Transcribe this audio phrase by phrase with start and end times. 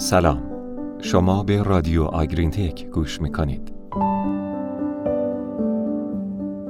[0.00, 0.42] سلام.
[1.02, 3.72] شما به رادیو آگرین تک گوش می‌کنید.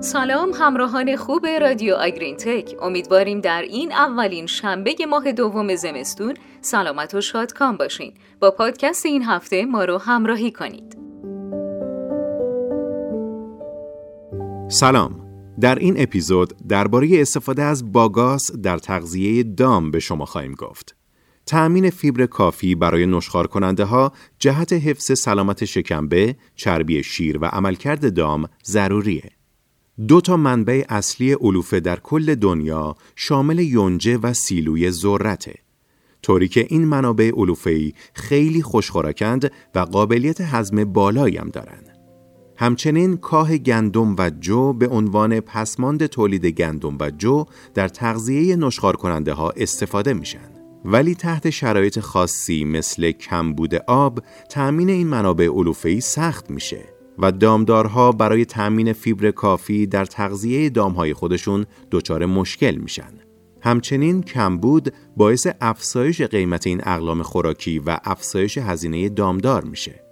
[0.00, 7.14] سلام همراهان خوب رادیو آگرین تک امیدواریم در این اولین شنبه ماه دوم زمستون سلامت
[7.14, 8.14] و شادکام باشین.
[8.40, 10.98] با پادکست این هفته ما رو همراهی کنید.
[14.68, 15.20] سلام.
[15.60, 20.99] در این اپیزود درباره استفاده از باگاس در تغذیه دام به شما خواهیم گفت.
[21.50, 28.14] تأمین فیبر کافی برای نشخار کننده ها جهت حفظ سلامت شکمبه، چربی شیر و عملکرد
[28.14, 29.30] دام ضروریه.
[30.08, 35.54] دو تا منبع اصلی علوفه در کل دنیا شامل یونجه و سیلوی ذرته.
[36.22, 41.88] طوری که این منابع علوفه‌ای خیلی خوشخورکند و قابلیت هضم بالایی هم دارند.
[42.56, 48.96] همچنین کاه گندم و جو به عنوان پسماند تولید گندم و جو در تغذیه نشخار
[48.96, 50.59] کننده ها استفاده میشن.
[50.84, 56.84] ولی تحت شرایط خاصی مثل کمبود آب تأمین این منابع علوفه‌ای سخت میشه
[57.18, 63.12] و دامدارها برای تأمین فیبر کافی در تغذیه دامهای خودشون دچار مشکل میشن.
[63.62, 70.09] همچنین کمبود باعث افزایش قیمت این اقلام خوراکی و افزایش هزینه دامدار میشه.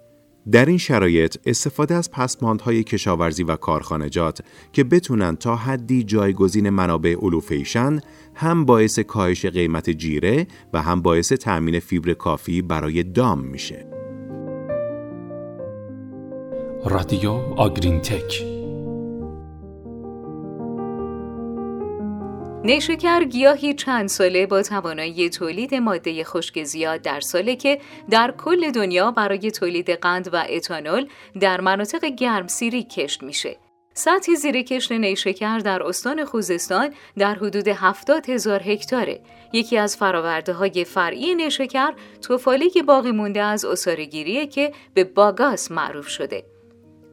[0.51, 4.41] در این شرایط استفاده از پسماندهای کشاورزی و کارخانجات
[4.73, 7.99] که بتونن تا حدی جایگزین منابع علوفیشن
[8.35, 13.85] هم باعث کاهش قیمت جیره و هم باعث تأمین فیبر کافی برای دام میشه.
[16.85, 18.48] رادیو آگرین تک
[22.63, 27.79] نیشکر گیاهی چند ساله با توانایی تولید ماده خشک زیاد در ساله که
[28.09, 31.07] در کل دنیا برای تولید قند و اتانول
[31.39, 33.57] در مناطق گرمسیری کشت میشه.
[33.93, 39.21] سطح زیر کشت نیشکر در استان خوزستان در حدود 70 هزار هکتاره.
[39.53, 46.07] یکی از فراورده های فرعی نیشکر توفاله باقی مونده از اصارگیریه که به باگاس معروف
[46.07, 46.43] شده.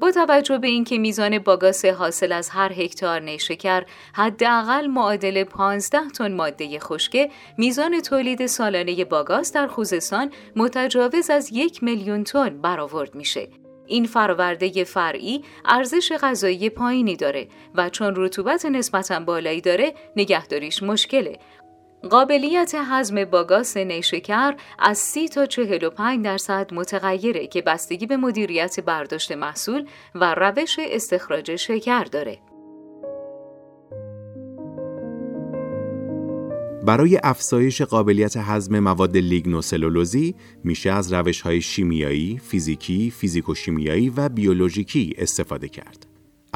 [0.00, 3.84] با توجه به اینکه میزان باگاس حاصل از هر هکتار نیشکر
[4.14, 11.82] حداقل معادل 15 تن ماده خشکه میزان تولید سالانه باگاس در خوزستان متجاوز از یک
[11.82, 13.48] میلیون تن برآورد میشه.
[13.86, 21.38] این فراورده فرعی ارزش غذایی پایینی داره و چون رطوبت نسبتا بالایی داره نگهداریش مشکله.
[22.02, 29.32] قابلیت هضم باگاس نیشکر از 30 تا 45 درصد متغیره که بستگی به مدیریت برداشت
[29.32, 32.38] محصول و روش استخراج شکر داره.
[36.86, 45.14] برای افزایش قابلیت هضم مواد لیگنوسلولوزی میشه از روش های شیمیایی، فیزیکی، فیزیکوشیمیایی و بیولوژیکی
[45.18, 46.05] استفاده کرد.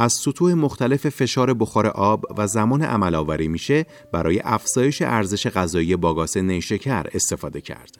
[0.00, 5.96] از سطوح مختلف فشار بخار آب و زمان عمل آوری میشه برای افزایش ارزش غذایی
[5.96, 7.98] باگاس نیشکر استفاده کرد.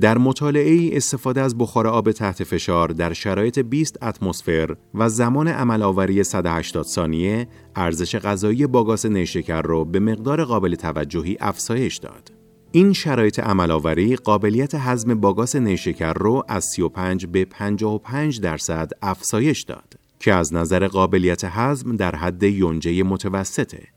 [0.00, 5.48] در مطالعه ای استفاده از بخار آب تحت فشار در شرایط 20 اتمسفر و زمان
[5.48, 12.32] عمل آوری 180 ثانیه ارزش غذایی باگاس نیشکر رو به مقدار قابل توجهی افزایش داد.
[12.72, 20.03] این شرایط عملآوری قابلیت هضم باگاس نیشکر رو از 35 به 55 درصد افزایش داد.
[20.24, 23.88] که از نظر قابلیت هضم در حد یونجه متوسطه.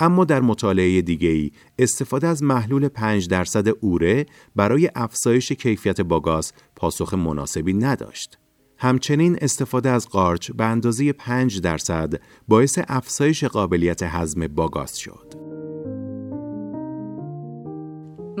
[0.00, 7.14] اما در مطالعه دیگری استفاده از محلول 5 درصد اوره برای افزایش کیفیت باگاس پاسخ
[7.14, 8.38] مناسبی نداشت.
[8.78, 12.14] همچنین استفاده از قارچ به اندازه 5 درصد
[12.48, 15.47] باعث افزایش قابلیت هضم باگاس شد.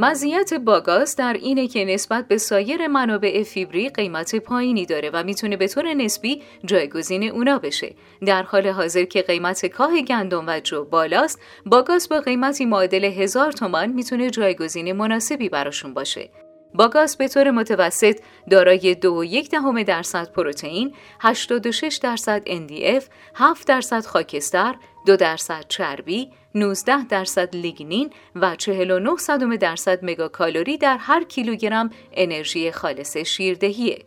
[0.00, 5.56] مزیت باگاس در اینه که نسبت به سایر منابع فیبری قیمت پایینی داره و می‌تونه
[5.56, 7.94] به طور نسبی جایگزین اونا بشه.
[8.26, 13.52] در حال حاضر که قیمت کاه گندم و جو بالاست، باگاس با قیمتی معادل هزار
[13.52, 16.30] تومان می‌تونه جایگزین مناسبی براشون باشه.
[16.74, 18.20] باگاس به طور متوسط
[18.50, 23.04] دارای دو یک دهم درصد پروتئین، 86 درصد NDF،
[23.34, 24.74] 7 درصد خاکستر،
[25.08, 32.72] 2 درصد چربی، 19 درصد لیگنین و 49 صدم درصد مگاکالوری در هر کیلوگرم انرژی
[32.72, 34.04] خالص شیردهیه.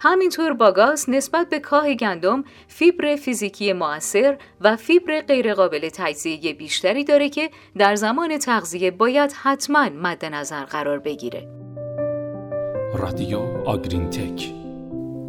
[0.00, 7.28] همینطور باگاس نسبت به کاه گندم فیبر فیزیکی موثر و فیبر غیرقابل تجزیه بیشتری داره
[7.28, 11.48] که در زمان تغذیه باید حتما مد نظر قرار بگیره.
[12.94, 14.59] رادیو آگرین تک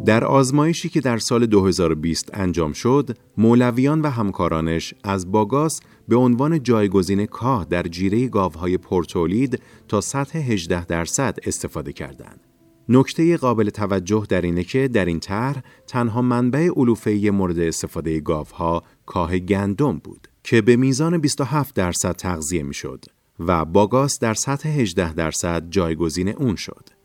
[0.04, 6.62] در آزمایشی که در سال 2020 انجام شد، مولویان و همکارانش از باگاس به عنوان
[6.62, 12.40] جایگزین کاه در جیره گاوهای پرتولید تا سطح 18 درصد استفاده کردند.
[12.88, 18.82] نکته قابل توجه در اینه که در این طرح تنها منبع علوفه‌ای مورد استفاده گاوها
[19.06, 23.04] کاه گندم بود که به میزان 27 درصد تغذیه می‌شد
[23.38, 27.01] و باگاس در سطح 18 درصد جایگزین اون شد.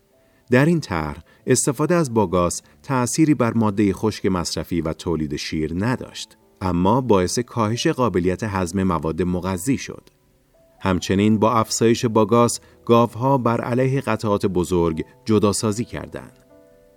[0.50, 6.36] در این طرح استفاده از باگاس تأثیری بر ماده خشک مصرفی و تولید شیر نداشت
[6.60, 10.08] اما باعث کاهش قابلیت هضم مواد مغذی شد.
[10.80, 16.38] همچنین با افزایش باگاس گاوها بر علیه قطعات بزرگ جداسازی کردند.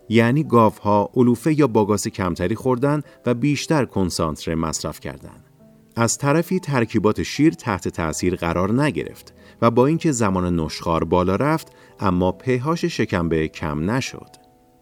[0.09, 5.50] یعنی گاوها علوفه یا باگاس کمتری خوردن و بیشتر کنسانتره مصرف کردند.
[5.95, 11.71] از طرفی ترکیبات شیر تحت تأثیر قرار نگرفت و با اینکه زمان نشخار بالا رفت
[11.99, 14.29] اما پهاش شکمبه کم نشد.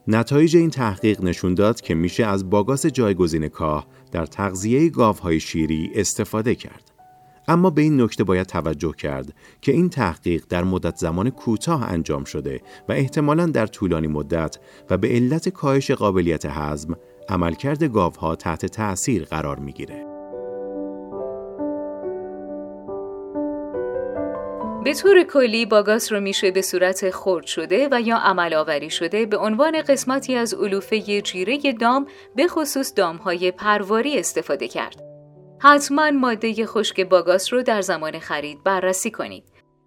[0.07, 5.91] نتایج این تحقیق نشون داد که میشه از باگاس جایگزین کاه در تغذیه گاوهای شیری
[5.95, 6.91] استفاده کرد.
[7.47, 12.23] اما به این نکته باید توجه کرد که این تحقیق در مدت زمان کوتاه انجام
[12.23, 14.57] شده و احتمالاً در طولانی مدت
[14.89, 16.95] و به علت کاهش قابلیت هضم
[17.29, 20.08] عملکرد گاوها تحت تأثیر قرار می‌گیره.
[24.83, 29.25] به طور کلی باگاس رو میشه به صورت خرد شده و یا عمل آوری شده
[29.25, 35.03] به عنوان قسمتی از علوفه جیره دام به خصوص دامهای پرواری استفاده کرد.
[35.61, 39.43] حتما ماده خشک باگاس رو در زمان خرید بررسی کنید.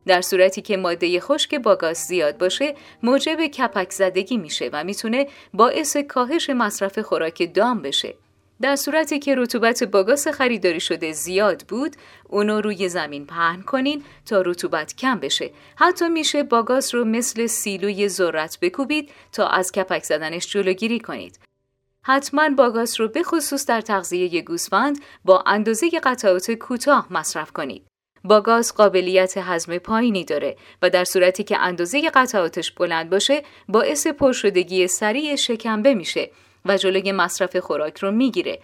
[0.06, 5.96] در صورتی که ماده خشک باگاس زیاد باشه موجب کپک زدگی میشه و می‌تونه باعث
[5.96, 8.14] کاهش مصرف خوراک دام بشه.
[8.60, 11.96] در صورتی که رطوبت باگاس خریداری شده زیاد بود
[12.28, 15.50] اونو روی زمین پهن کنین تا رطوبت کم بشه.
[15.76, 21.38] حتی میشه باگاس رو مثل سیلوی ذرت بکوبید تا از کپک زدنش جلوگیری کنید.
[22.04, 27.86] حتما باگاس رو به خصوص در تغذیه گوسفند با اندازه قطعات کوتاه مصرف کنید.
[28.24, 34.86] باگاس قابلیت هضم پایینی داره و در صورتی که اندازه قطعاتش بلند باشه باعث پرشدگی
[34.88, 36.30] سریع شکمبه میشه.
[36.64, 38.58] و جلوی مصرف خوراک رو می‌گیره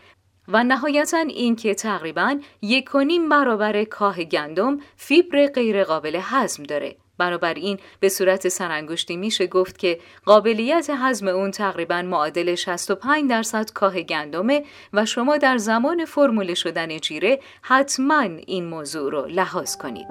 [0.49, 2.91] و نهایتا اینکه تقریبا یک
[3.31, 10.91] برابر کاه گندم فیبر غیرقابل هضم داره بنابراین به صورت سرانگشتی میشه گفت که قابلیت
[10.95, 17.41] هضم اون تقریبا معادل 65 درصد کاه گندمه و شما در زمان فرموله شدن جیره
[17.63, 20.09] حتما این موضوع رو لحاظ کنید.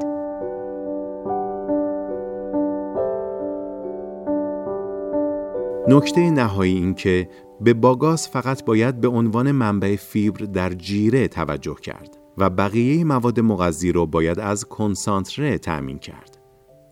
[5.89, 7.29] نکته نهایی این که
[7.61, 13.39] به باگاس فقط باید به عنوان منبع فیبر در جیره توجه کرد و بقیه مواد
[13.39, 16.37] مغذی رو باید از کنسانتره تأمین کرد.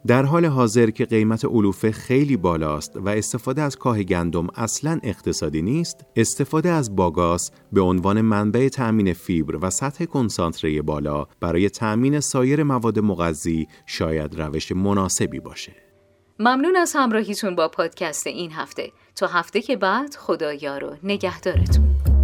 [0.08, 5.62] در حال حاضر که قیمت علوفه خیلی بالاست و استفاده از کاه گندم اصلا اقتصادی
[5.62, 12.20] نیست، استفاده از باگاس به عنوان منبع تأمین فیبر و سطح کنسانتره بالا برای تأمین
[12.20, 15.76] سایر مواد مغذی شاید روش مناسبی باشه.
[16.40, 22.15] ممنون از همراهیتون با پادکست این هفته تا هفته که بعد خدایا رو نگهدارتون.